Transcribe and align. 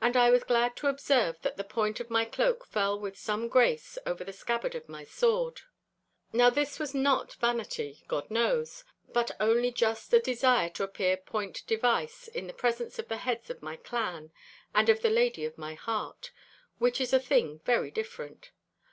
And 0.00 0.16
I 0.16 0.30
was 0.30 0.42
glad 0.42 0.74
to 0.78 0.88
observe 0.88 1.40
that 1.42 1.56
the 1.56 1.62
point 1.62 2.00
of 2.00 2.10
my 2.10 2.24
cloak 2.24 2.66
fell 2.66 2.98
with 2.98 3.16
some 3.16 3.46
grace 3.46 3.96
over 4.04 4.24
the 4.24 4.32
scabbard 4.32 4.74
of 4.74 4.88
my 4.88 5.04
sword. 5.04 5.60
Now 6.32 6.50
this 6.50 6.80
was 6.80 6.92
not 6.92 7.34
vanity, 7.34 8.02
God 8.08 8.32
knows, 8.32 8.82
but 9.08 9.30
only 9.38 9.68
a 9.68 9.70
just 9.70 10.10
desire 10.24 10.70
to 10.70 10.82
appear 10.82 11.16
point 11.16 11.64
device 11.68 12.26
in 12.26 12.48
the 12.48 12.52
presence 12.52 12.98
of 12.98 13.06
the 13.06 13.18
heads 13.18 13.48
of 13.48 13.62
my 13.62 13.76
clan 13.76 14.32
and 14.74 14.88
of 14.88 15.02
the 15.02 15.08
lady 15.08 15.44
of 15.44 15.56
my 15.56 15.74
heart—which 15.74 17.00
is 17.00 17.12
a 17.12 17.20
thing 17.20 17.60
very 17.60 17.92
different. 17.92 18.50